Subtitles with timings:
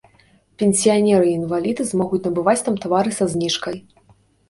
[0.61, 3.83] Пенсіянеры і інваліды змогуць набываць там тавары са зніжкай.